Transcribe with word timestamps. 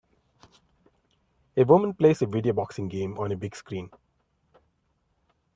A 1.55 1.63
woman 1.63 1.93
plays 1.93 2.23
a 2.23 2.25
video 2.25 2.53
boxing 2.53 2.87
game 2.87 3.19
on 3.19 3.31
a 3.31 3.35
big 3.37 3.55
screen. 3.55 3.91